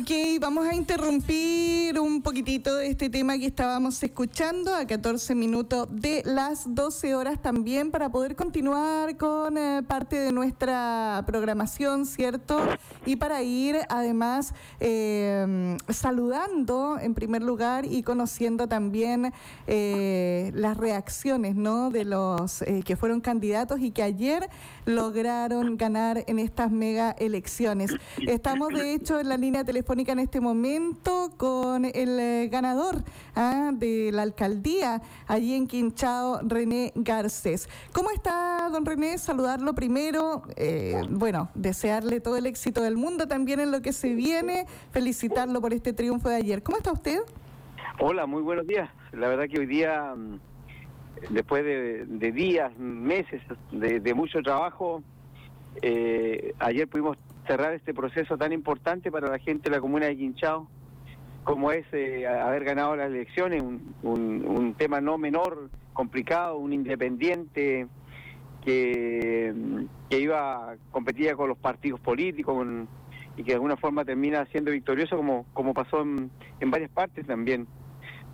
Ok, 0.00 0.40
vamos 0.40 0.66
a 0.66 0.74
interrumpir 0.74 2.00
un 2.00 2.22
poquitito 2.22 2.80
este 2.80 3.10
tema 3.10 3.36
que 3.36 3.44
estábamos 3.44 4.02
escuchando 4.02 4.74
a 4.74 4.86
14 4.86 5.34
minutos 5.34 5.88
de 5.90 6.22
las 6.24 6.74
12 6.74 7.14
horas 7.14 7.42
también 7.42 7.90
para 7.90 8.08
poder 8.08 8.34
continuar 8.34 9.18
con 9.18 9.58
eh, 9.58 9.82
parte 9.86 10.18
de 10.18 10.32
nuestra 10.32 11.22
programación, 11.26 12.06
¿cierto? 12.06 12.66
Y 13.04 13.16
para 13.16 13.42
ir 13.42 13.76
además 13.90 14.54
eh, 14.78 15.76
saludando 15.90 16.98
en 16.98 17.12
primer 17.12 17.42
lugar 17.42 17.84
y 17.84 18.02
conociendo 18.02 18.68
también 18.68 19.34
eh, 19.66 20.50
las 20.54 20.78
reacciones, 20.78 21.56
¿no? 21.56 21.90
De 21.90 22.06
los 22.06 22.64
que 22.86 22.96
fueron 22.96 23.20
candidatos 23.20 23.80
y 23.80 23.90
que 23.90 24.02
ayer 24.02 24.48
lograron 24.86 25.76
ganar 25.76 26.24
en 26.26 26.38
estas 26.38 26.70
mega 26.70 27.10
elecciones. 27.18 27.90
Estamos 28.26 28.72
de 28.72 28.94
hecho 28.94 29.20
en 29.20 29.28
la 29.28 29.36
línea 29.36 29.62
telefónica 29.62 29.89
en 29.90 30.20
este 30.20 30.40
momento 30.40 31.32
con 31.36 31.84
el 31.84 32.20
eh, 32.20 32.48
ganador 32.48 33.02
ah, 33.34 33.72
de 33.74 34.12
la 34.12 34.22
alcaldía 34.22 35.02
allí 35.26 35.56
en 35.56 35.66
Quinchao, 35.66 36.42
René 36.46 36.92
Garcés. 36.94 37.68
¿Cómo 37.92 38.12
está, 38.12 38.68
don 38.70 38.86
René? 38.86 39.18
Saludarlo 39.18 39.74
primero. 39.74 40.42
Eh, 40.54 41.02
bueno, 41.10 41.50
desearle 41.56 42.20
todo 42.20 42.36
el 42.36 42.46
éxito 42.46 42.82
del 42.82 42.96
mundo 42.96 43.26
también 43.26 43.58
en 43.58 43.72
lo 43.72 43.82
que 43.82 43.92
se 43.92 44.14
viene. 44.14 44.64
Felicitarlo 44.92 45.60
por 45.60 45.74
este 45.74 45.92
triunfo 45.92 46.28
de 46.28 46.36
ayer. 46.36 46.62
¿Cómo 46.62 46.76
está 46.76 46.92
usted? 46.92 47.18
Hola, 47.98 48.26
muy 48.26 48.42
buenos 48.42 48.68
días. 48.68 48.88
La 49.10 49.26
verdad 49.26 49.46
que 49.48 49.58
hoy 49.58 49.66
día, 49.66 50.14
mm, 50.14 50.38
después 51.30 51.64
de, 51.64 52.30
días, 52.30 52.78
meses 52.78 53.42
de, 53.72 54.14
mucho 54.14 54.40
trabajo, 54.40 55.02
eh, 55.82 56.54
ayer 56.60 56.86
pudimos 56.86 57.16
cerrar 57.46 57.74
este 57.74 57.94
proceso 57.94 58.36
tan 58.36 58.52
importante 58.52 59.10
para 59.10 59.28
la 59.28 59.38
gente 59.38 59.70
de 59.70 59.76
la 59.76 59.80
comuna 59.80 60.06
de 60.06 60.16
Quinchao, 60.16 60.68
como 61.44 61.72
es 61.72 61.86
eh, 61.92 62.26
haber 62.26 62.64
ganado 62.64 62.96
las 62.96 63.08
elecciones, 63.08 63.62
un, 63.62 63.94
un, 64.02 64.74
tema 64.74 65.00
no 65.00 65.18
menor, 65.18 65.70
complicado, 65.92 66.58
un 66.58 66.72
independiente 66.72 67.86
que, 68.64 69.54
que 70.08 70.20
iba 70.20 70.74
competía 70.90 71.34
con 71.34 71.48
los 71.48 71.58
partidos 71.58 72.00
políticos 72.00 72.66
y 73.36 73.42
que 73.42 73.52
de 73.52 73.54
alguna 73.54 73.76
forma 73.76 74.04
termina 74.04 74.44
siendo 74.46 74.70
victorioso 74.70 75.16
como, 75.16 75.46
como 75.54 75.72
pasó 75.72 76.02
en, 76.02 76.30
varias 76.70 76.90
partes 76.90 77.26
también. 77.26 77.66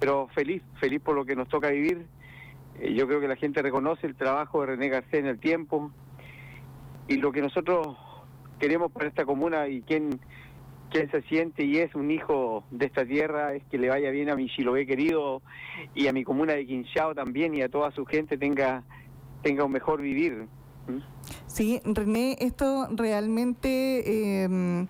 Pero 0.01 0.29
feliz, 0.35 0.63
feliz 0.81 1.01
por 1.01 1.15
lo 1.15 1.25
que 1.25 1.37
nos 1.37 1.49
toca 1.49 1.71
vivir. 1.71 2.07
Eh, 2.81 2.93
yo 2.95 3.07
creo 3.07 3.21
que 3.21 3.29
la 3.29 3.37
gente 3.37 3.63
reconoce 3.63 4.07
el 4.07 4.17
trabajo 4.17 4.61
de 4.61 4.67
René 4.67 4.89
García 4.89 5.21
en 5.21 5.27
el 5.27 5.39
tiempo 5.39 5.91
y 7.09 7.17
lo 7.17 7.31
que 7.31 7.41
nosotros 7.41 7.97
queremos 8.59 8.91
para 8.93 9.09
esta 9.09 9.25
comuna 9.25 9.69
y 9.69 9.83
quien, 9.83 10.21
quien 10.91 11.11
se 11.11 11.23
siente 11.23 11.65
y 11.65 11.79
es 11.79 11.95
un 11.95 12.11
hijo 12.11 12.65
de 12.71 12.87
esta 12.87 13.05
tierra 13.05 13.55
es 13.55 13.65
que 13.65 13.79
le 13.79 13.89
vaya 13.89 14.11
bien 14.11 14.31
a 14.31 14.37
mi 14.37 14.49
Chiloé 14.49 14.87
querido 14.87 15.43
y 15.95 16.07
a 16.07 16.13
mi 16.13 16.25
comuna 16.25 16.55
de 16.55 16.67
Quinchao 16.67 17.15
también 17.15 17.55
y 17.55 17.63
a 17.63 17.69
toda 17.69 17.91
su 17.93 18.05
gente 18.05 18.39
tenga, 18.39 18.83
tenga 19.43 19.65
un 19.65 19.73
mejor 19.73 20.01
vivir. 20.01 20.47
¿Mm? 20.89 21.01
Sí, 21.47 21.81
René, 21.85 22.37
esto 22.41 22.89
realmente 22.93 24.45
eh, 24.45 24.87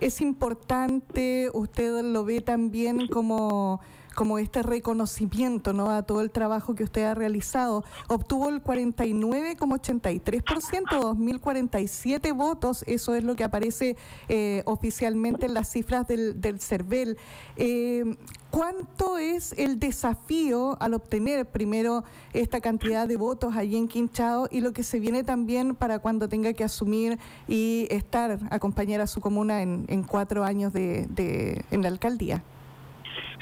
es 0.00 0.20
importante, 0.20 1.50
usted 1.52 2.02
lo 2.02 2.24
ve 2.24 2.40
también 2.40 3.06
como 3.08 3.80
como 4.14 4.38
este 4.38 4.62
reconocimiento 4.62 5.72
¿no? 5.72 5.90
a 5.90 6.02
todo 6.02 6.20
el 6.20 6.30
trabajo 6.30 6.74
que 6.74 6.84
usted 6.84 7.04
ha 7.04 7.14
realizado. 7.14 7.84
Obtuvo 8.08 8.48
el 8.48 8.62
49,83%, 8.62 10.22
2.047 10.22 12.34
votos, 12.34 12.84
eso 12.86 13.14
es 13.14 13.24
lo 13.24 13.36
que 13.36 13.44
aparece 13.44 13.96
eh, 14.28 14.62
oficialmente 14.66 15.46
en 15.46 15.54
las 15.54 15.70
cifras 15.70 16.06
del, 16.06 16.40
del 16.40 16.60
CERVEL. 16.60 17.16
Eh, 17.56 18.16
¿Cuánto 18.50 19.16
es 19.16 19.54
el 19.56 19.78
desafío 19.78 20.76
al 20.80 20.94
obtener 20.94 21.46
primero 21.46 22.02
esta 22.32 22.60
cantidad 22.60 23.06
de 23.06 23.16
votos 23.16 23.54
allí 23.54 23.76
en 23.76 23.86
Quinchao 23.86 24.48
y 24.50 24.60
lo 24.60 24.72
que 24.72 24.82
se 24.82 24.98
viene 24.98 25.22
también 25.22 25.76
para 25.76 26.00
cuando 26.00 26.28
tenga 26.28 26.52
que 26.52 26.64
asumir 26.64 27.18
y 27.46 27.86
estar, 27.90 28.40
acompañar 28.50 29.00
a 29.00 29.06
su 29.06 29.20
comuna 29.20 29.62
en, 29.62 30.02
cuatro 30.02 30.42
años 30.42 30.72
de, 30.72 31.64
en 31.70 31.82
la 31.82 31.88
alcaldía? 31.88 32.42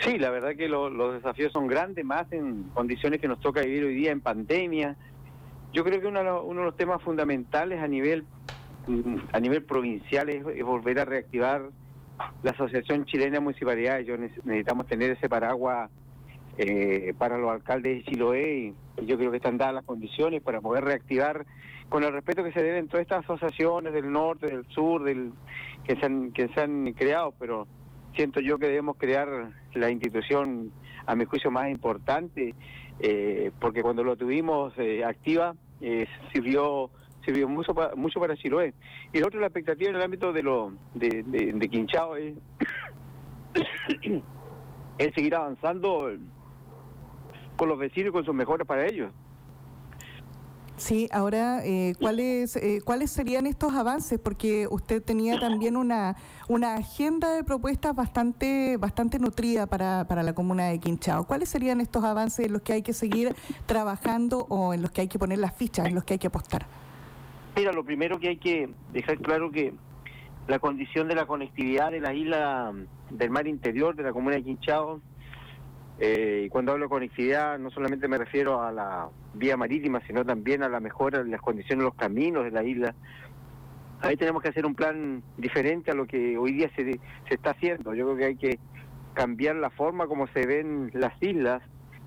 Sí, 0.05 0.19
la 0.19 0.31
verdad 0.31 0.55
que 0.55 0.69
los 0.69 1.15
desafíos 1.15 1.53
son 1.53 1.67
grandes, 1.67 2.05
más 2.05 2.31
en 2.33 2.65
condiciones 2.75 3.21
que 3.21 3.29
nos 3.29 3.41
toca 3.41 3.63
vivir 3.63 3.85
hoy 3.85 3.95
día 3.95 4.13
en 4.13 4.21
pandemia. 4.21 4.97
Yo 5.73 5.85
creo 5.85 6.01
que 6.01 6.07
uno 6.07 6.21
de 6.21 6.65
los, 6.65 6.77
temas 6.77 7.03
fundamentales 7.03 7.83
a 7.83 7.89
nivel 7.89 8.25
mm, 8.87 9.17
a 9.33 9.41
nivel 9.41 9.65
provincial 9.65 10.29
es, 10.29 10.45
volver 10.65 11.01
a 11.01 11.05
reactivar 11.05 11.71
la 12.43 12.51
Asociación 12.51 13.05
Chilena 13.07 13.35
de 13.35 13.41
Municipalidades. 13.41 14.07
Yo 14.07 14.17
necesitamos 14.17 14.87
tener 14.87 15.11
ese 15.11 15.29
paraguas 15.29 15.91
eh, 16.59 17.13
para 17.19 17.37
los 17.37 17.51
alcaldes 17.51 17.99
de 17.99 18.11
Chiloé 18.11 18.75
y 18.99 19.07
yo 19.07 19.17
creo 19.17 19.31
que 19.31 19.37
están 19.39 19.59
dadas 19.59 19.75
las 19.75 19.85
condiciones 19.85 20.43
para 20.43 20.61
poder 20.61 20.85
reactivar 20.85 21.45
con 21.89 22.05
el 22.05 22.13
respeto 22.13 22.45
que 22.45 22.53
se 22.53 22.63
deben 22.63 22.89
todas 22.89 23.03
estas 23.03 23.25
asociaciones 23.25 23.93
del 23.93 24.11
norte, 24.13 24.47
del 24.47 24.67
sur, 24.69 25.03
del 25.03 25.33
que 25.85 25.97
se 25.97 26.07
han, 26.07 26.33
que 26.33 26.49
se 26.49 26.61
han 26.61 26.93
creado, 26.93 27.33
pero 27.39 27.67
siento 28.15 28.41
yo 28.41 28.59
que 28.59 28.67
debemos 28.67 28.97
crear 28.97 29.53
la 29.75 29.91
institución, 29.91 30.73
a 31.07 31.15
mi 31.15 31.25
juicio, 31.25 31.51
más 31.51 31.71
importante, 31.71 32.55
eh, 33.01 33.51
porque 33.61 33.83
cuando 33.83 34.05
lo 34.05 34.17
tuvimos 34.17 34.73
eh, 34.79 35.05
activa, 35.05 35.55
eh, 35.81 36.07
sirvió 36.33 36.91
sirvió 37.25 37.49
mucho 37.49 37.75
para, 37.75 37.95
mucho 37.95 38.21
para 38.21 38.37
Chiloé. 38.37 38.73
Y 39.13 39.19
el 39.19 39.25
otro, 39.25 39.41
la 39.41 39.47
expectativa 39.47 39.91
en 39.91 39.97
el 39.97 40.03
ámbito 40.03 40.33
de 40.33 40.43
lo 40.43 40.73
de, 40.95 41.69
Quinchao 41.71 42.17
es, 42.17 42.35
es 44.99 45.15
seguir 45.15 45.35
avanzando 45.35 46.11
con 47.57 47.69
los 47.69 47.79
vecinos 47.79 48.11
y 48.11 48.13
con 48.13 48.25
sus 48.25 48.35
mejoras 48.35 48.67
para 48.67 48.87
ellos. 48.87 49.13
Sí, 50.79 51.09
ahora, 51.11 51.65
eh, 51.65 51.95
¿cuáles, 51.99 52.55
eh, 52.55 52.81
¿cuáles 52.85 53.11
serían 53.11 53.47
estos 53.47 53.75
avances? 53.75 54.21
Porque 54.21 54.69
usted 54.71 55.03
tenía 55.03 55.39
también 55.41 55.77
una, 55.77 56.15
una 56.47 56.77
agenda 56.77 57.33
de 57.33 57.43
propuestas 57.43 57.97
bastante, 57.97 58.77
bastante 58.77 59.19
nutrida 59.19 59.67
para, 59.67 60.07
para 60.07 60.23
la 60.23 60.35
comuna 60.35 60.67
de 60.67 60.79
Quinchao. 60.79 61.27
¿Cuáles 61.27 61.49
serían 61.49 61.81
estos 61.81 62.05
avances 62.05 62.47
en 62.47 62.53
los 62.53 62.63
que 62.63 62.75
hay 62.75 62.83
que 62.83 62.93
seguir 62.93 63.35
trabajando 63.67 64.47
o 64.49 64.73
en 64.73 64.83
los 64.83 64.93
que 64.93 65.01
hay 65.01 65.09
que 65.09 65.19
poner 65.19 65.39
las 65.39 65.55
fichas, 65.55 65.87
en 65.87 65.97
los 65.97 66.05
que 66.05 66.15
hay 66.15 66.19
que 66.21 66.29
apostar? 66.29 66.65
Mira, 67.57 67.73
lo 67.73 67.85
primero 67.85 68.21
que 68.21 68.29
hay 68.29 68.37
que 68.37 68.71
dejar 68.93 69.19
claro 69.19 69.51
que 69.51 69.75
la 70.47 70.61
condición 70.61 71.09
de 71.09 71.17
la 71.17 71.27
conectividad 71.27 71.91
de 71.91 72.01
la 72.01 72.15
isla 72.15 72.73
del 73.11 73.31
mar 73.31 73.49
interior 73.49 73.97
de 73.97 74.05
la 74.05 74.13
comuna 74.13 74.37
de 74.37 74.45
Quinchao 74.45 75.01
eh, 76.01 76.43
y 76.47 76.49
cuando 76.49 76.73
hablo 76.73 76.85
de 76.85 76.91
conectividad, 76.91 77.59
no 77.59 77.71
solamente 77.71 78.07
me 78.07 78.19
refiero 78.19 78.63
a 78.63 78.71
la 78.71 79.09
vía 79.35 79.57
marítima, 79.57 80.01
sino 80.07 80.25
también 80.25 80.63
a 80.63 80.69
la 80.69 80.81
mejora 80.81 81.23
de 81.23 81.31
las 81.31 81.41
condiciones 81.41 81.81
de 81.81 81.85
los 81.85 81.95
caminos 81.95 82.45
de 82.45 82.51
la 82.53 82.63
isla. 82.63 82.95
Ahí 84.01 84.17
tenemos 84.17 84.43
que 84.43 84.49
hacer 84.51 84.65
un 84.65 84.77
plan 84.77 85.23
diferente 85.37 85.91
a 85.91 85.95
lo 85.95 86.07
que 86.07 86.39
hoy 86.39 86.53
día 86.53 86.71
se, 86.77 86.85
se 86.85 87.35
está 87.35 87.51
haciendo. 87.51 87.95
Yo 87.95 88.05
creo 88.07 88.17
que 88.17 88.25
hay 88.27 88.37
que 88.37 88.59
cambiar 89.15 89.57
la 89.57 89.71
forma 89.71 90.07
como 90.07 90.29
se 90.29 90.47
ven 90.47 90.93
las 90.95 91.21
islas, 91.21 91.63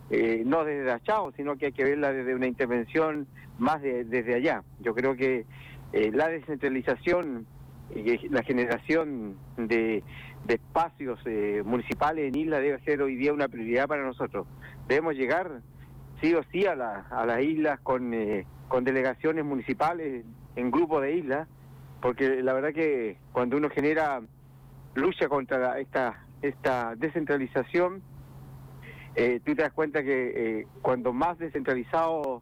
eh, 0.10 0.44
no 0.46 0.64
desde 0.64 0.92
Achao, 0.92 1.34
sino 1.34 1.58
que 1.58 1.68
hay 1.68 1.72
que 1.74 1.84
verla 1.84 2.14
desde 2.14 2.34
una 2.34 2.48
intervención 2.48 3.28
más 3.60 3.82
desde 3.82 4.36
allá. 4.36 4.64
Yo 4.80 4.96
creo 4.96 5.18
que 5.18 5.46
eh, 5.92 6.12
la 6.14 6.30
descentralización 6.30 7.46
y 7.94 8.30
la 8.30 8.44
generación 8.44 9.36
de, 9.58 10.02
espacios 10.48 11.20
eh, 11.26 11.62
municipales 11.66 12.28
en 12.28 12.36
isla 12.40 12.60
debe 12.60 12.80
ser 12.84 13.02
hoy 13.02 13.16
día 13.16 13.34
una 13.34 13.48
prioridad 13.48 13.88
para 13.88 14.04
nosotros. 14.04 14.48
Debemos 14.88 15.16
llegar 15.16 15.62
sí 16.22 16.34
o 16.34 16.44
sí 16.52 16.66
a, 16.66 16.76
la, 16.76 17.08
a 17.10 17.26
las 17.26 17.42
islas 17.42 17.80
con, 17.82 18.14
eh, 18.14 18.46
con 18.68 18.84
delegaciones 18.84 19.46
municipales 19.46 20.26
en 20.56 20.72
grupos 20.72 21.02
de 21.02 21.16
islas, 21.16 21.48
porque 22.02 22.42
la 22.42 22.54
verdad 22.54 22.74
que 22.74 23.18
cuando 23.32 23.58
uno 23.58 23.70
genera 23.70 24.22
lucha 24.96 25.30
contra 25.30 25.80
esta, 25.80 26.26
esta 26.42 26.96
descentralización, 26.96 28.02
eh, 29.16 29.40
tú 29.46 29.56
te 29.56 29.62
das 29.62 29.74
cuenta 29.74 30.04
que 30.04 30.66
cuando 30.82 31.14
más 31.14 31.38
descentralizado 31.38 32.42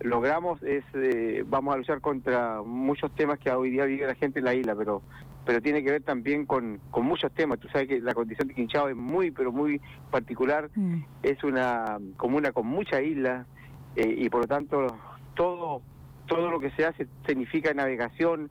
logramos 0.00 0.62
es, 0.62 0.84
eh, 0.94 1.44
vamos 1.46 1.74
a 1.74 1.78
luchar 1.78 2.00
contra 2.00 2.62
muchos 2.62 3.14
temas 3.14 3.38
que 3.38 3.50
hoy 3.50 3.70
día 3.70 3.84
vive 3.84 4.06
la 4.06 4.14
gente 4.14 4.38
en 4.38 4.44
la 4.46 4.54
isla, 4.54 4.74
pero 4.74 5.02
pero 5.44 5.60
tiene 5.60 5.82
que 5.82 5.90
ver 5.90 6.02
también 6.02 6.46
con, 6.46 6.80
con 6.90 7.04
muchos 7.04 7.32
temas. 7.32 7.58
Tú 7.58 7.68
sabes 7.68 7.88
que 7.88 8.00
la 8.00 8.14
condición 8.14 8.48
de 8.48 8.54
Quinchao 8.54 8.88
es 8.88 8.96
muy, 8.96 9.30
pero 9.30 9.52
muy 9.52 9.80
particular. 10.10 10.70
Mm. 10.74 11.02
Es 11.22 11.42
una 11.44 11.98
comuna 12.16 12.52
con 12.52 12.66
muchas 12.66 13.02
islas 13.02 13.46
eh, 13.96 14.14
y 14.18 14.28
por 14.28 14.42
lo 14.42 14.46
tanto 14.46 14.86
todo, 15.34 15.82
todo 16.26 16.50
lo 16.50 16.60
que 16.60 16.70
se 16.72 16.84
hace 16.84 17.06
significa 17.26 17.72
navegación, 17.74 18.50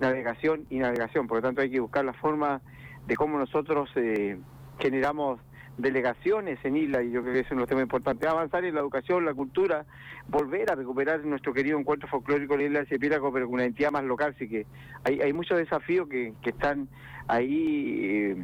navegación 0.00 0.66
y 0.70 0.78
navegación. 0.78 1.26
Por 1.26 1.38
lo 1.38 1.42
tanto 1.42 1.60
hay 1.60 1.70
que 1.70 1.80
buscar 1.80 2.04
la 2.04 2.14
forma 2.14 2.60
de 3.06 3.16
cómo 3.16 3.38
nosotros 3.38 3.90
eh, 3.96 4.38
generamos 4.78 5.40
delegaciones 5.78 6.58
en 6.64 6.76
Isla, 6.76 7.02
y 7.02 7.12
yo 7.12 7.22
creo 7.22 7.34
que 7.34 7.40
es 7.40 7.50
un 7.50 7.64
tema 7.66 7.80
importante, 7.80 8.26
avanzar 8.26 8.64
en 8.64 8.74
la 8.74 8.80
educación, 8.80 9.24
la 9.24 9.32
cultura, 9.32 9.86
volver 10.28 10.70
a 10.70 10.74
recuperar 10.74 11.24
nuestro 11.24 11.54
querido 11.54 11.78
encuentro 11.78 12.08
folclórico 12.08 12.54
en 12.54 12.60
la 12.60 12.66
Isla 12.66 12.80
de 12.80 12.86
Cepíraco, 12.86 13.32
pero 13.32 13.46
con 13.46 13.54
una 13.54 13.64
entidad 13.64 13.92
más 13.92 14.04
local, 14.04 14.34
así 14.34 14.48
que 14.48 14.66
hay, 15.04 15.32
muchos 15.32 15.56
desafíos 15.56 16.08
que, 16.08 16.34
que 16.42 16.50
están 16.50 16.88
ahí 17.28 18.00
eh, 18.02 18.36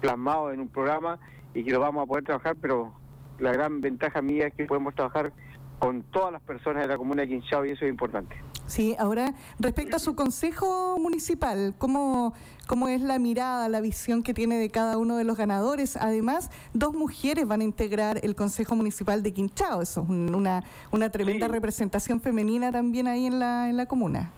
plasmados 0.00 0.52
en 0.52 0.60
un 0.60 0.68
programa 0.68 1.18
y 1.54 1.64
que 1.64 1.70
lo 1.70 1.80
vamos 1.80 2.02
a 2.02 2.06
poder 2.06 2.24
trabajar, 2.24 2.56
pero 2.60 2.92
la 3.38 3.52
gran 3.52 3.80
ventaja 3.80 4.20
mía 4.20 4.48
es 4.48 4.54
que 4.54 4.66
podemos 4.66 4.94
trabajar 4.94 5.32
con 5.78 6.02
todas 6.02 6.32
las 6.32 6.42
personas 6.42 6.82
de 6.82 6.88
la 6.88 6.96
comuna 6.98 7.22
de 7.22 7.28
Quinchao 7.28 7.64
y 7.64 7.70
eso 7.70 7.84
es 7.84 7.90
importante. 7.90 8.49
Sí, 8.70 8.94
ahora 9.00 9.34
respecto 9.58 9.96
a 9.96 9.98
su 9.98 10.14
consejo 10.14 10.96
municipal, 11.00 11.74
¿cómo, 11.76 12.34
¿cómo 12.68 12.86
es 12.86 13.00
la 13.00 13.18
mirada, 13.18 13.68
la 13.68 13.80
visión 13.80 14.22
que 14.22 14.32
tiene 14.32 14.58
de 14.58 14.70
cada 14.70 14.96
uno 14.96 15.16
de 15.16 15.24
los 15.24 15.36
ganadores? 15.36 15.96
Además, 15.96 16.52
dos 16.72 16.94
mujeres 16.94 17.48
van 17.48 17.62
a 17.62 17.64
integrar 17.64 18.20
el 18.22 18.36
consejo 18.36 18.76
municipal 18.76 19.24
de 19.24 19.32
Quinchao, 19.32 19.82
eso 19.82 20.02
es 20.04 20.08
una, 20.08 20.62
una 20.92 21.10
tremenda 21.10 21.48
representación 21.48 22.20
femenina 22.20 22.70
también 22.70 23.08
ahí 23.08 23.26
en 23.26 23.40
la, 23.40 23.68
en 23.68 23.76
la 23.76 23.86
comuna. 23.86 24.30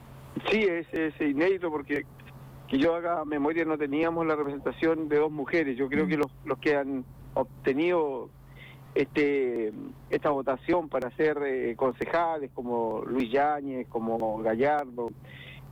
Sí, 0.50 0.62
es, 0.62 0.86
es 0.94 1.12
inédito 1.20 1.70
porque 1.70 2.06
que 2.68 2.78
yo 2.78 2.94
haga 2.94 3.26
memoria 3.26 3.66
no 3.66 3.76
teníamos 3.76 4.26
la 4.26 4.34
representación 4.34 5.10
de 5.10 5.18
dos 5.18 5.30
mujeres, 5.30 5.76
yo 5.76 5.90
creo 5.90 6.06
que 6.06 6.16
los, 6.16 6.32
los 6.46 6.56
que 6.56 6.74
han 6.74 7.04
obtenido 7.34 8.30
este 8.94 9.72
esta 10.10 10.30
votación 10.30 10.88
para 10.88 11.10
ser 11.12 11.38
eh, 11.44 11.74
concejales 11.76 12.50
como 12.52 13.02
Luis 13.06 13.30
Yáñez, 13.30 13.88
como 13.88 14.38
Gallardo, 14.38 15.10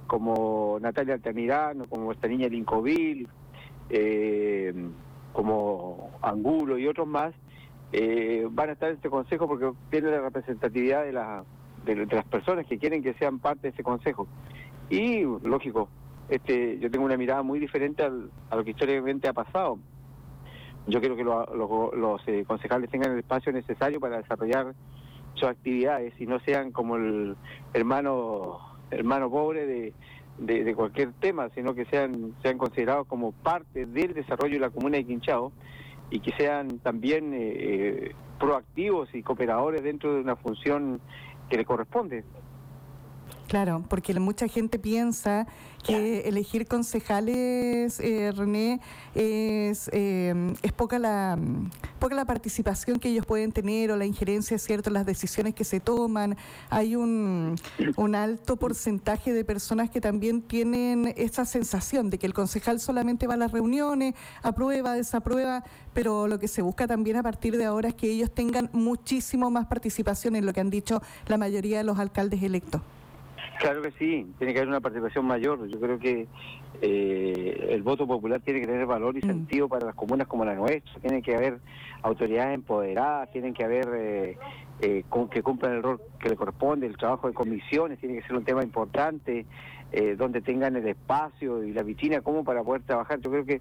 como 0.07 0.79
Natalia 0.81 1.15
Altamirano, 1.15 1.85
como 1.85 2.13
esta 2.13 2.27
niña 2.27 2.49
Lincovil, 2.49 3.29
eh, 3.91 4.73
como 5.33 6.11
Angulo 6.23 6.79
y 6.79 6.87
otros 6.87 7.07
más, 7.07 7.35
eh, 7.93 8.47
van 8.51 8.71
a 8.71 8.73
estar 8.73 8.89
en 8.89 8.97
este 8.97 9.11
consejo 9.11 9.47
porque 9.47 9.71
tiene 9.91 10.11
la 10.11 10.21
representatividad 10.21 11.05
de, 11.05 11.13
la, 11.13 11.45
de, 11.85 12.07
las 12.07 12.25
personas 12.25 12.67
que 12.67 12.79
quieren 12.79 13.03
que 13.03 13.15
sean 13.15 13.39
parte 13.39 13.63
de 13.63 13.69
ese 13.69 13.83
consejo. 13.83 14.27
Y, 14.89 15.23
lógico, 15.23 15.89
este, 16.29 16.79
yo 16.79 16.91
tengo 16.91 17.05
una 17.05 17.17
mirada 17.17 17.43
muy 17.43 17.59
diferente 17.59 18.03
a 18.03 18.57
lo 18.57 18.65
que 18.65 18.71
históricamente 18.71 19.29
ha 19.29 19.33
pasado 19.33 19.79
yo 20.91 21.01
quiero 21.01 21.17
que 21.17 21.25
los 21.25 22.29
eh, 22.29 22.45
concejales 22.47 22.91
tengan 22.91 23.13
el 23.13 23.19
espacio 23.19 23.53
necesario 23.53 24.01
para 24.01 24.19
desarrollar 24.19 24.75
sus 25.35 25.49
actividades 25.49 26.13
y 26.19 26.27
no 26.27 26.41
sean 26.41 26.73
como 26.73 26.97
el 26.97 27.37
hermano 27.73 28.59
hermano 28.91 29.31
pobre 29.31 29.67
de, 29.67 29.95
de, 30.39 30.75
cualquier 30.75 31.13
tema, 31.13 31.49
sino 31.55 31.75
que 31.75 31.85
sean 31.85 32.35
sean 32.43 32.59
considerados 32.59 33.07
como 33.07 33.33
parte 33.33 33.87
del 33.87 34.15
desarrollo 34.15 34.55
de 34.55 34.61
la 34.61 34.71
comuna 34.71 34.97
de 34.97 35.05
Quinchao 35.05 35.53
y 36.11 36.21
que 36.21 36.33
sean 36.33 36.81
también 36.81 37.33
eh, 37.33 37.39
eh, 37.39 38.15
proactivos 38.39 39.15
y 39.15 39.23
cooperadores 39.23 39.83
dentro 39.83 40.15
de 40.15 40.21
una 40.21 40.37
función 40.37 41.01
que 41.49 41.57
le 41.57 41.65
corresponde. 41.65 42.25
Claro, 43.51 43.83
porque 43.89 44.15
mucha 44.21 44.47
gente 44.47 44.79
piensa 44.79 45.45
que 45.85 46.21
elegir 46.21 46.69
concejales, 46.69 47.99
eh, 47.99 48.31
René, 48.31 48.81
es, 49.17 49.91
eh, 49.93 50.55
es 50.63 50.73
poca, 50.73 51.01
la, 51.01 51.37
poca 51.99 52.15
la 52.15 52.25
participación 52.27 53.01
que 53.01 53.09
ellos 53.09 53.27
pueden 53.27 53.51
tener 53.51 53.91
o 53.91 53.97
la 53.97 54.07
injerencia, 54.07 54.57
¿cierto?, 54.57 54.91
las 54.91 55.05
decisiones 55.05 55.53
que 55.57 55.65
se 55.65 55.81
toman. 55.81 56.37
Hay 56.69 56.95
un, 56.95 57.57
un 57.97 58.15
alto 58.15 58.55
porcentaje 58.55 59.33
de 59.33 59.45
personas 59.45 59.91
que 59.91 60.01
también 60.01 60.43
tienen 60.43 61.13
esa 61.17 61.45
sensación 61.45 62.09
de 62.09 62.19
que 62.19 62.27
el 62.27 62.35
concejal 62.35 62.79
solamente 62.79 63.27
va 63.27 63.35
a 63.35 63.37
las 63.37 63.51
reuniones, 63.51 64.15
aprueba, 64.45 64.95
desaprueba, 64.95 65.65
pero 65.93 66.29
lo 66.29 66.39
que 66.39 66.47
se 66.47 66.63
busca 66.63 66.87
también 66.87 67.17
a 67.17 67.25
partir 67.25 67.57
de 67.57 67.65
ahora 67.65 67.89
es 67.89 67.97
que 67.97 68.13
ellos 68.13 68.31
tengan 68.33 68.71
muchísimo 68.73 69.51
más 69.51 69.67
participación 69.67 70.37
en 70.37 70.47
lo 70.47 70.53
que 70.53 70.61
han 70.61 70.71
dicho 70.71 71.03
la 71.27 71.37
mayoría 71.37 71.79
de 71.79 71.85
los 71.85 71.99
alcaldes 71.99 72.45
electos. 72.45 72.81
Claro 73.61 73.83
que 73.83 73.91
sí, 73.99 74.27
tiene 74.39 74.55
que 74.55 74.61
haber 74.61 74.69
una 74.71 74.81
participación 74.81 75.27
mayor. 75.27 75.69
Yo 75.69 75.79
creo 75.79 75.99
que 75.99 76.27
eh, 76.81 77.67
el 77.69 77.83
voto 77.83 78.07
popular 78.07 78.41
tiene 78.41 78.61
que 78.61 78.67
tener 78.67 78.87
valor 78.87 79.19
y 79.19 79.19
mm. 79.19 79.29
sentido 79.29 79.69
para 79.69 79.85
las 79.85 79.95
comunas 79.95 80.27
como 80.27 80.47
la 80.47 80.55
nuestra. 80.55 80.99
Tiene 81.03 81.21
que 81.21 81.37
haber 81.37 81.59
autoridades 82.01 82.55
empoderadas, 82.55 83.31
tienen 83.33 83.53
que 83.53 83.63
haber 83.63 83.89
eh, 83.95 84.39
eh, 84.81 85.05
que 85.31 85.43
cumplan 85.43 85.75
el 85.75 85.83
rol 85.83 86.01
que 86.19 86.31
le 86.31 86.37
corresponde, 86.37 86.87
el 86.87 86.97
trabajo 86.97 87.29
de 87.29 87.35
comisiones 87.35 87.99
tiene 87.99 88.19
que 88.19 88.27
ser 88.27 88.35
un 88.35 88.45
tema 88.45 88.63
importante, 88.63 89.45
donde 90.17 90.41
tengan 90.41 90.77
el 90.77 90.87
espacio 90.87 91.65
y 91.65 91.73
la 91.73 91.83
vitrina 91.83 92.21
como 92.23 92.45
para 92.45 92.63
poder 92.63 92.83
trabajar. 92.83 93.21
Yo 93.21 93.31
creo 93.31 93.45
que 93.45 93.61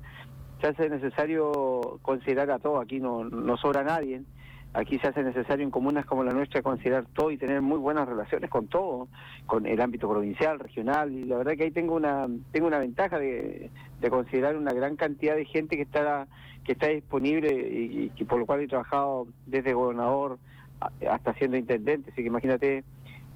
se 0.62 0.68
hace 0.68 0.88
necesario 0.88 2.00
considerar 2.04 2.52
a 2.52 2.60
todos, 2.60 2.82
aquí 2.82 3.00
no, 3.00 3.26
no 3.26 3.58
sobra 3.58 3.84
nadie. 3.84 4.22
Aquí 4.74 5.00
se 5.00 5.08
hace 5.08 5.24
necesario 5.24 5.66
en 5.66 5.72
comunas 5.72 6.06
como 6.06 6.24
la 6.24 6.32
nuestra 6.32 6.62
considerar 6.62 7.06
todo 7.14 7.32
y 7.32 7.38
tener 7.38 7.62
muy 7.62 7.80
buenas 7.80 8.08
relaciones 8.08 8.50
con 8.52 8.68
todo, 8.68 9.08
con 9.48 9.66
el 9.66 9.82
ámbito 9.82 10.08
provincial, 10.08 10.60
regional, 10.60 11.12
y 11.12 11.24
la 11.24 11.38
verdad 11.38 11.54
que 11.58 11.64
ahí 11.64 11.72
tengo 11.72 11.96
una 11.96 12.28
tengo 12.52 12.68
una 12.68 12.78
ventaja 12.78 13.18
de, 13.18 13.72
considerar 14.10 14.56
una 14.56 14.72
gran 14.72 14.96
cantidad 14.96 15.36
de 15.36 15.46
gente 15.46 15.76
que 15.76 15.82
está 15.82 16.28
que 16.64 16.74
está 16.74 16.88
disponible 16.88 17.52
y, 17.52 18.12
y, 18.16 18.24
por 18.26 18.38
lo 18.38 18.46
cual 18.46 18.62
he 18.62 18.68
trabajado 18.68 19.28
desde 19.48 19.74
gobernador 19.74 20.38
hasta 21.10 21.34
siendo 21.34 21.58
intendente, 21.58 22.12
así 22.12 22.22
que 22.22 22.28
imagínate 22.28 22.84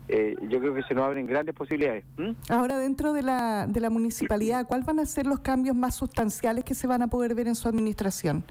eh, 0.07 0.35
yo 0.49 0.59
creo 0.59 0.73
que 0.73 0.83
se 0.83 0.93
nos 0.93 1.05
abren 1.05 1.25
grandes 1.25 1.55
posibilidades. 1.55 2.03
Ahora, 2.49 2.77
dentro 2.77 3.13
de 3.13 3.23
la, 3.23 3.67
de 3.67 3.79
la 3.79 3.89
municipalidad, 3.89 4.67
¿cuáles 4.67 4.85
van 4.85 4.99
a 4.99 5.05
ser 5.05 5.25
los 5.25 5.39
cambios 5.39 5.75
más 5.75 5.95
sustanciales 5.95 6.63
que 6.65 6.75
se 6.75 6.87
van 6.87 7.01
a 7.01 7.07
poder 7.07 7.35
ver 7.35 7.47
en 7.47 7.55
su 7.55 7.69
administración? 7.69 8.43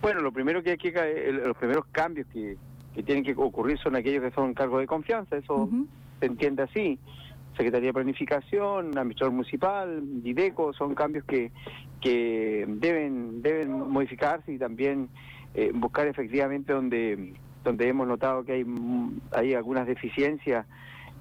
Bueno, 0.00 0.20
lo 0.20 0.32
primero 0.32 0.62
que 0.62 0.70
hay 0.70 0.78
que 0.78 1.32
los 1.32 1.56
primeros 1.56 1.84
cambios 1.92 2.26
que, 2.32 2.56
tienen 3.04 3.22
que 3.22 3.34
ocurrir 3.36 3.78
son 3.78 3.96
aquellos 3.96 4.22
que 4.22 4.30
son 4.30 4.54
cargos 4.54 4.80
de 4.80 4.86
confianza, 4.86 5.36
eso 5.36 5.68
se 6.18 6.26
entiende 6.26 6.62
así. 6.62 6.98
Secretaría 7.56 7.88
de 7.88 7.94
Planificación, 7.94 8.96
Administrador 8.96 9.34
Municipal, 9.34 10.02
IDECO, 10.24 10.72
son 10.72 10.94
cambios 10.94 11.24
que, 11.24 11.50
que 12.00 12.64
deben, 12.68 13.42
deben 13.42 13.90
modificarse 13.90 14.52
y 14.52 14.58
también 14.58 15.08
eh, 15.54 15.70
buscar 15.74 16.06
efectivamente 16.06 16.72
donde, 16.72 17.34
donde 17.64 17.88
hemos 17.88 18.06
notado 18.06 18.44
que 18.44 18.52
hay, 18.52 18.66
hay 19.32 19.54
algunas 19.54 19.86
deficiencias 19.86 20.66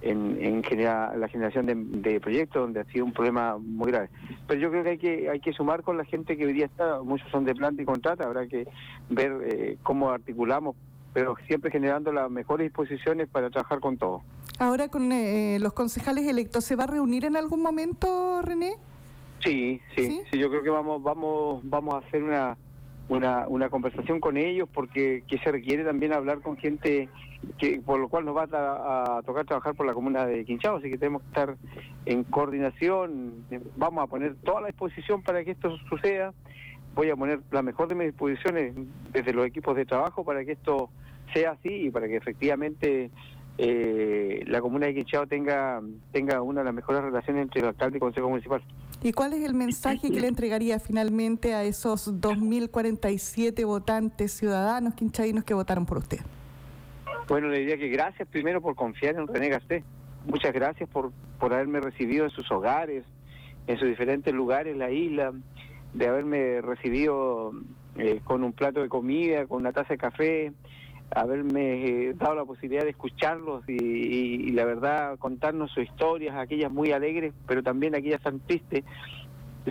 en, 0.02 0.38
en 0.42 0.64
generar, 0.64 1.18
la 1.18 1.28
generación 1.28 1.66
de, 2.02 2.20
proyectos 2.20 2.62
donde 2.62 2.82
ha 2.82 2.86
sido 2.86 3.06
un 3.06 3.14
problema 3.14 3.58
muy 3.58 3.92
grave. 3.92 4.10
Pero 4.48 4.60
yo 4.60 4.70
creo 4.70 4.84
que 4.84 4.90
hay 4.90 4.98
que 4.98 5.30
hay 5.30 5.40
que 5.40 5.54
sumar 5.54 5.84
con 5.84 5.98
la 5.98 6.06
gente 6.06 6.38
que 6.38 6.46
hoy 6.46 6.54
día 6.54 6.66
está, 6.66 7.02
muchos 7.02 7.30
son 7.32 7.46
de 7.46 7.56
planta 7.56 7.82
y 7.82 7.86
contrata, 7.86 8.26
habrá 8.26 8.48
que 8.48 8.68
ver 9.10 9.32
eh, 9.46 9.78
cómo 9.84 10.10
articulamos, 10.10 10.76
pero 11.14 11.36
siempre 11.48 11.72
generando 11.72 12.12
las 12.12 12.30
mejores 12.30 12.66
disposiciones 12.66 13.28
para 13.28 13.50
trabajar 13.50 13.80
con 13.80 13.98
todo. 13.98 14.22
Ahora 14.60 14.90
con 14.90 15.12
eh, 15.12 15.58
los 15.60 15.74
concejales 15.74 16.28
electos, 16.28 16.66
¿se 16.66 16.76
va 16.76 16.84
a 16.84 16.88
reunir 16.88 17.26
en 17.26 17.38
algún 17.38 17.62
momento, 17.62 18.42
René? 18.42 18.74
Sí, 19.44 19.80
sí, 19.96 20.22
sí, 20.30 20.38
yo 20.38 20.50
creo 20.50 20.64
que 20.64 20.70
vamos 20.70 21.02
vamos 21.02 21.62
vamos 21.64 21.96
a 21.96 22.00
hacer 22.00 22.24
una 22.24 22.58
una, 23.10 23.48
una 23.48 23.70
conversación 23.70 24.20
con 24.20 24.38
ellos 24.38 24.70
porque 24.72 25.24
que 25.28 25.40
se 25.40 25.52
requiere 25.52 25.84
también 25.84 26.14
hablar 26.14 26.42
con 26.42 26.58
gente 26.58 27.10
que 27.58 27.82
por 27.82 28.00
lo 28.00 28.08
cual 28.10 28.26
nos 28.26 28.36
va 28.36 28.44
a, 28.44 29.22
tocar 29.24 29.46
trabajar 29.46 29.76
por 29.76 29.86
la 29.86 29.94
comuna 29.94 30.26
de 30.26 30.46
Quinchao, 30.46 30.78
así 30.78 30.90
que 30.90 30.98
tenemos 30.98 31.22
que 31.24 31.28
estar 31.30 31.58
en 32.06 32.24
coordinación, 32.24 33.46
vamos 33.78 34.04
a 34.04 34.08
poner 34.08 34.36
toda 34.44 34.62
la 34.62 34.68
disposición 34.68 35.24
para 35.24 35.44
que 35.44 35.52
esto 35.52 35.76
suceda, 35.90 36.34
voy 36.96 37.10
a 37.10 37.16
poner 37.16 37.40
la 37.52 37.62
mejor 37.62 37.88
de 37.88 37.96
mis 37.96 38.08
disposiciones 38.08 38.74
desde 39.12 39.34
los 39.34 39.46
equipos 39.46 39.76
de 39.76 39.86
trabajo 39.86 40.24
para 40.24 40.44
que 40.46 40.54
esto 40.54 40.90
sea 41.34 41.52
así 41.52 41.70
y 41.70 41.90
para 41.92 42.08
que 42.08 42.18
efectivamente 42.18 43.10
eh, 43.58 44.44
la 44.48 44.62
comuna 44.62 44.88
de 44.88 44.96
Quinchao 44.96 45.28
tenga, 45.28 45.82
tenga 46.12 46.42
una 46.42 46.62
de 46.62 46.66
las 46.66 46.74
mejores 46.74 47.02
relaciones 47.02 47.44
entre 47.44 47.62
el 47.62 47.68
alcalde 47.68 47.96
y 47.96 47.98
el 47.98 48.02
consejo 48.02 48.30
municipal. 48.30 48.62
¿Y 49.02 49.14
cuál 49.14 49.34
es 49.34 49.44
el 49.46 49.54
mensaje 49.54 50.12
que 50.12 50.20
le 50.20 50.28
entregaría 50.28 50.78
finalmente 50.80 51.54
a 51.54 51.64
esos 51.64 52.14
2.047 52.22 53.66
votantes 53.66 54.34
ciudadanos 54.34 54.94
quinchadinos 54.94 55.46
que 55.46 55.54
votaron 55.54 55.86
por 55.86 56.00
usted? 56.00 56.20
Bueno, 57.30 57.48
le 57.48 57.60
diría 57.60 57.78
que 57.78 57.88
gracias 57.88 58.28
primero 58.28 58.60
por 58.62 58.76
confiar 58.76 59.16
en 59.16 59.28
René 59.28 59.50
Gasté. 59.50 59.84
Muchas 60.26 60.52
gracias 60.52 60.90
por, 60.90 61.14
por 61.40 61.54
haberme 61.54 61.80
recibido 61.80 62.26
en 62.26 62.32
sus 62.32 62.52
hogares, 62.52 63.06
en 63.68 63.78
sus 63.78 63.88
diferentes 63.88 64.34
lugares 64.34 64.76
la 64.76 64.92
isla, 64.92 65.32
de 65.94 66.08
haberme 66.08 66.60
recibido 66.62 67.54
eh, 67.98 68.20
con 68.26 68.44
un 68.44 68.52
plato 68.52 68.82
de 68.82 68.90
comida, 68.90 69.46
con 69.46 69.62
una 69.62 69.72
taza 69.72 69.94
de 69.94 69.98
café, 69.98 70.52
haberme 71.12 72.10
eh, 72.10 72.14
dado 72.14 72.36
la 72.36 72.46
posibilidad 72.46 72.84
de 72.84 72.92
escucharlos 72.92 73.64
y, 73.68 74.52
la 74.52 74.66
verdad 74.66 75.18
contarnos 75.18 75.72
sus 75.72 75.84
historias, 75.84 76.36
aquellas 76.36 76.72
muy 76.72 76.92
alegres, 76.92 77.34
pero 77.48 77.64
también 77.64 77.96
aquellas 77.96 78.22
tan 78.22 78.40
tristes, 78.40 78.84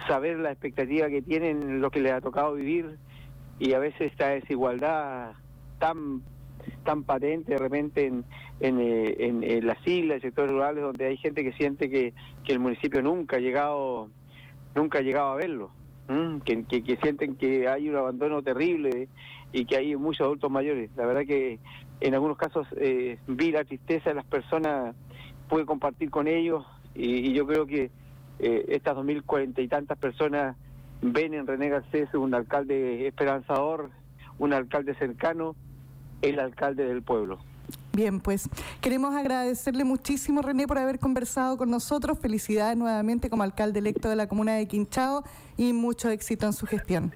saber 0.06 0.38
la 0.38 0.50
expectativa 0.50 1.08
que 1.08 1.22
tienen, 1.22 1.80
lo 1.80 1.90
que 1.90 2.00
les 2.00 2.12
ha 2.12 2.20
tocado 2.20 2.54
vivir 2.54 2.98
y 3.58 3.72
a 3.72 3.78
veces 3.78 4.12
esta 4.12 4.28
desigualdad 4.28 5.32
tan 5.78 6.22
tan 6.84 7.02
patente 7.04 7.52
de 7.52 7.58
repente 7.58 8.06
en, 8.06 8.24
en, 8.60 8.78
eh, 9.42 9.60
las 9.62 9.78
islas, 9.86 10.16
en 10.16 10.22
sectores 10.22 10.52
rurales, 10.52 10.82
donde 10.82 11.06
hay 11.06 11.16
gente 11.16 11.42
que 11.42 11.52
siente 11.52 11.88
que, 11.88 12.12
que 12.44 12.52
el 12.52 12.58
municipio 12.58 13.00
nunca 13.02 13.36
ha 13.36 13.40
llegado 13.40 14.10
nunca 14.74 14.98
ha 14.98 15.02
llegado 15.02 15.30
a 15.30 15.36
verlo. 15.36 15.70
que, 16.44 16.64
que, 16.64 16.96
sienten 17.02 17.36
que 17.36 17.68
hay 17.68 17.88
un 17.88 17.96
abandono 17.96 18.42
terrible 18.42 19.08
y 19.52 19.64
que 19.64 19.76
hay 19.76 19.96
muchos 19.96 20.24
adultos 20.24 20.50
mayores. 20.50 20.90
La 20.96 21.06
verdad 21.06 21.22
que 21.26 21.58
en 22.00 22.14
algunos 22.14 22.36
casos 22.36 22.66
eh, 22.76 23.18
vi 23.26 23.50
la 23.50 23.64
tristeza 23.64 24.10
de 24.10 24.16
las 24.16 24.24
personas, 24.24 24.94
pude 25.48 25.66
compartir 25.66 26.10
con 26.10 26.28
ellos 26.28 26.64
y, 26.94 27.32
yo 27.32 27.46
creo 27.46 27.66
que 27.66 27.90
eh, 28.38 28.64
estas 28.68 28.94
dos 28.94 29.04
mil 29.04 29.22
cuarenta 29.24 29.60
y 29.60 29.68
tantas 29.68 29.98
personas 29.98 30.56
ven 31.00 31.34
en 31.34 31.46
René 31.46 31.68
Garcés 31.68 32.12
un 32.14 32.34
alcalde 32.34 33.06
esperanzador, 33.06 33.90
un 34.38 34.52
alcalde 34.52 34.94
cercano, 34.94 35.56
el 36.22 36.38
alcalde 36.40 36.86
del 36.86 37.02
pueblo. 37.02 37.38
Bien, 37.92 38.20
pues 38.20 38.48
queremos 38.80 39.14
agradecerle 39.14 39.82
muchísimo, 39.82 40.40
René, 40.40 40.68
por 40.68 40.78
haber 40.78 40.98
conversado 41.00 41.56
con 41.56 41.70
nosotros. 41.70 42.18
Felicidades 42.18 42.76
nuevamente 42.76 43.28
como 43.28 43.42
alcalde 43.42 43.80
electo 43.80 44.08
de 44.08 44.16
la 44.16 44.28
comuna 44.28 44.54
de 44.54 44.66
Quinchao 44.66 45.24
y 45.56 45.72
mucho 45.72 46.08
éxito 46.08 46.46
en 46.46 46.52
su 46.52 46.66
gestión. 46.66 47.12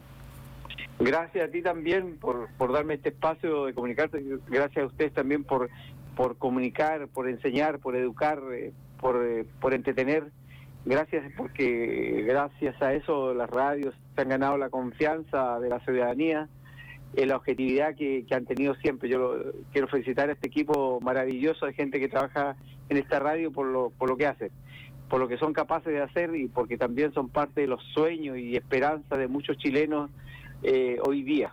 Gracias 0.98 1.48
a 1.48 1.50
ti 1.50 1.62
también 1.62 2.18
por, 2.18 2.48
por 2.58 2.72
darme 2.72 2.94
este 2.94 3.10
espacio 3.10 3.66
de 3.66 3.74
comunicarte. 3.74 4.22
Gracias 4.48 4.84
a 4.84 4.86
ustedes 4.86 5.12
también 5.12 5.44
por, 5.44 5.68
por 6.16 6.36
comunicar, 6.36 7.08
por 7.08 7.28
enseñar, 7.28 7.78
por 7.78 7.96
educar, 7.96 8.40
eh, 8.52 8.72
por, 9.00 9.24
eh, 9.24 9.44
por 9.60 9.74
entretener. 9.74 10.30
Gracias 10.84 11.24
porque 11.36 12.24
gracias 12.26 12.80
a 12.82 12.92
eso 12.92 13.34
las 13.34 13.48
radios 13.48 13.94
se 14.14 14.22
han 14.22 14.28
ganado 14.28 14.58
la 14.58 14.68
confianza 14.68 15.60
de 15.60 15.68
la 15.68 15.80
ciudadanía 15.80 16.48
la 17.14 17.36
objetividad 17.36 17.94
que, 17.94 18.24
han 18.30 18.46
tenido 18.46 18.74
siempre. 18.76 19.08
Yo 19.08 19.52
quiero 19.72 19.88
felicitar 19.88 20.28
a 20.28 20.32
este 20.32 20.46
equipo 20.46 21.00
maravilloso 21.00 21.66
de 21.66 21.74
gente 21.74 22.00
que 22.00 22.08
trabaja 22.08 22.56
en 22.88 22.96
esta 22.96 23.18
radio 23.18 23.52
por 23.52 23.66
lo, 23.66 23.90
por 23.90 24.08
lo 24.08 24.16
que 24.16 24.26
hace, 24.26 24.50
por 25.08 25.20
lo 25.20 25.28
que 25.28 25.38
son 25.38 25.52
capaces 25.52 25.92
de 25.92 26.00
hacer 26.00 26.34
y 26.34 26.48
porque 26.48 26.78
también 26.78 27.12
son 27.12 27.28
parte 27.28 27.62
de 27.62 27.66
los 27.66 27.82
sueños 27.92 28.38
y 28.38 28.56
esperanzas 28.56 29.18
de 29.18 29.28
muchos 29.28 29.56
chilenos 29.58 30.10
eh, 30.62 30.98
hoy 31.04 31.22
día. 31.22 31.52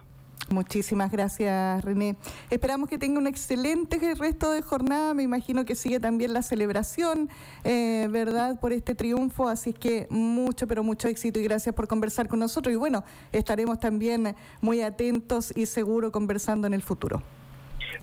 Muchísimas 0.49 1.11
gracias, 1.11 1.83
René. 1.83 2.15
Esperamos 2.49 2.89
que 2.89 2.97
tenga 2.97 3.19
un 3.19 3.27
excelente 3.27 3.99
resto 4.15 4.51
de 4.51 4.63
jornada. 4.63 5.13
Me 5.13 5.21
imagino 5.21 5.63
que 5.63 5.75
sigue 5.75 5.99
también 5.99 6.33
la 6.33 6.41
celebración, 6.41 7.29
eh, 7.63 8.07
¿verdad?, 8.09 8.59
por 8.59 8.73
este 8.73 8.95
triunfo. 8.95 9.47
Así 9.47 9.73
que 9.73 10.07
mucho, 10.09 10.65
pero 10.65 10.83
mucho 10.83 11.07
éxito 11.07 11.39
y 11.39 11.43
gracias 11.43 11.75
por 11.75 11.87
conversar 11.87 12.27
con 12.27 12.39
nosotros. 12.39 12.73
Y 12.73 12.77
bueno, 12.77 13.03
estaremos 13.31 13.79
también 13.79 14.35
muy 14.59 14.81
atentos 14.81 15.53
y 15.55 15.67
seguro 15.67 16.11
conversando 16.11 16.65
en 16.65 16.73
el 16.73 16.81
futuro. 16.81 17.21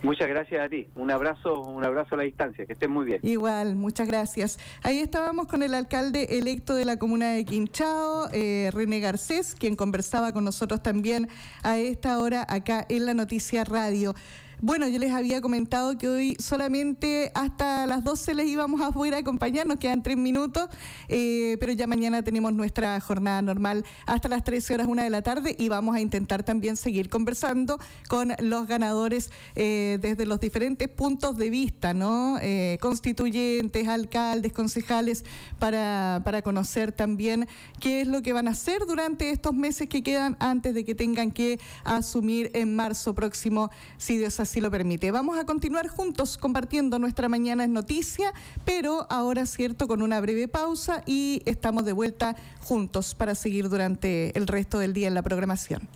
Muchas 0.02 0.28
gracias 0.28 0.64
a 0.64 0.69
ti. 0.69 0.88
Un 0.95 1.11
abrazo, 1.11 1.62
un 1.62 1.85
abrazo 1.85 2.14
a 2.14 2.19
la 2.19 2.25
distancia. 2.25 2.66
Que 2.66 2.73
estén 2.73 2.90
muy 2.90 3.07
bien. 3.07 3.21
Igual, 3.23 3.76
muchas 3.76 4.07
gracias. 4.07 4.59
Ahí 4.83 5.00
estábamos 5.00 5.47
con 5.47 5.62
el 5.62 5.75
alcalde 5.75 6.38
electo 6.38 6.75
de 6.75 6.85
la 6.85 6.99
comuna 6.99 7.33
de 7.33 7.45
Quinchao, 7.45 8.28
eh, 8.33 8.71
René 8.73 9.00
Garcés, 9.00 9.55
quien 9.55 9.76
conversaba 9.76 10.33
con 10.33 10.45
nosotros 10.45 10.83
también 10.83 11.28
a 11.62 11.78
esta 11.78 12.19
hora 12.19 12.47
acá 12.49 12.87
en 12.88 13.07
la 13.07 13.14
Noticia 13.14 13.64
Radio. 13.64 14.14
Bueno, 14.63 14.89
yo 14.89 14.99
les 14.99 15.13
había 15.13 15.43
comentado 15.43 15.99
que 15.99 16.09
hoy 16.09 16.35
solamente 16.39 17.31
hasta 17.35 17.87
las 17.87 18.03
12 18.03 18.35
les 18.35 18.47
íbamos 18.47 18.81
a 18.81 18.91
poder 18.91 19.13
acompañar, 19.13 19.67
nos 19.67 19.77
quedan 19.77 20.03
tres 20.03 20.17
minutos, 20.17 20.71
eh, 21.09 21.59
pero 21.61 21.73
ya 21.73 21.87
mañana 21.87 22.23
tenemos 22.23 22.55
nuestra 22.55 22.99
jornada 23.01 23.43
normal 23.43 23.85
hasta 24.07 24.31
las 24.31 24.45
13 24.45 24.73
horas, 24.73 24.87
una 24.87 25.05
de 25.05 25.11
la 25.11 25.21
tarde, 25.21 25.55
y 25.59 25.69
vamos 25.69 25.95
a 25.95 26.01
intentar 26.01 26.43
también 26.43 26.79
seguir 26.79 27.11
conversando 27.11 27.79
con 28.09 28.33
los 28.39 28.67
ganadores 28.67 29.31
eh, 29.57 29.99
desde 30.01 30.25
los 30.25 30.41
diferentes 30.41 30.89
puntos 30.89 31.37
de 31.37 31.51
vista, 31.51 31.93
¿no? 31.93 32.39
Eh, 32.41 32.79
constituyentes, 32.81 33.87
alcaldes, 33.89 34.55
concejales, 34.55 35.27
para, 35.59 36.23
para 36.25 36.41
conocer 36.41 36.93
también 36.93 37.47
qué 37.79 38.01
es 38.01 38.09
lo 38.09 38.23
que 38.23 38.33
van 38.33 38.49
a 38.49 38.53
hacer 38.53 38.87
durante 38.87 39.29
estos 39.29 39.53
meses 39.53 39.87
que 39.87 40.03
quedan 40.03 40.35
antes 40.41 40.73
de 40.73 40.83
que 40.87 40.95
tengan 40.95 41.31
que 41.31 41.61
asumir 41.85 42.51
en 42.55 42.75
marzo 42.75 43.15
próximo, 43.15 43.71
si 43.99 44.17
Dios 44.17 44.41
así 44.47 44.61
lo 44.61 44.71
permite. 44.71 45.11
Vamos 45.11 45.38
a 45.38 45.45
continuar 45.45 45.88
juntos 45.88 46.38
compartiendo 46.38 47.00
nuestra 47.00 47.29
mañana 47.29 47.65
en 47.65 47.73
noticia, 47.73 48.33
pero 48.65 49.07
ahora 49.11 49.45
cierto 49.45 49.88
con 49.88 50.03
una 50.03 50.21
breve 50.21 50.47
pausa 50.47 51.03
y 51.05 51.43
estamos 51.47 51.85
de 51.85 51.93
vuelta 51.93 52.37
juntos 52.62 53.17
para 53.17 53.35
seguir 53.35 53.69
durante 53.69 54.37
el 54.38 54.47
resto 54.47 54.79
del 54.79 54.93
día 54.93 55.09
en 55.09 55.15
la 55.15 55.23
programación. 55.23 55.88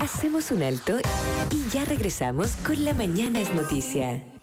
Hacemos 0.00 0.50
un 0.50 0.64
alto 0.64 0.98
y 1.50 1.70
ya 1.70 1.84
regresamos 1.84 2.50
con 2.66 2.84
la 2.84 2.94
mañana 2.94 3.40
es 3.40 3.54
noticia. 3.54 4.35